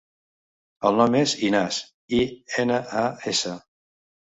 [0.89, 1.79] El nom és Inas:
[2.23, 2.25] i,
[2.67, 3.59] ena, a, essa.